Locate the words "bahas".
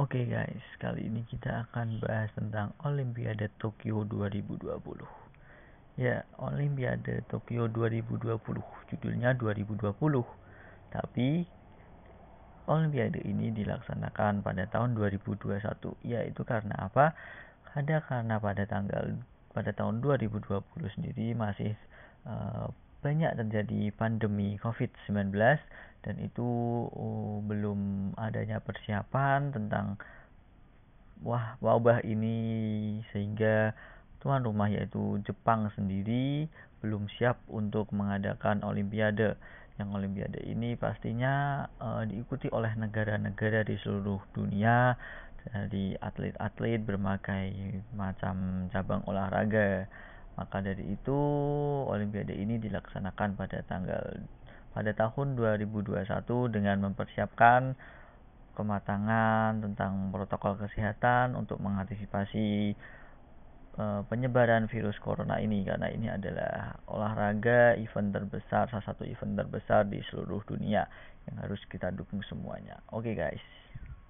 2.00-2.32